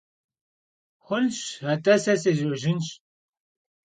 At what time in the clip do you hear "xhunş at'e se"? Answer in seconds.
1.05-2.13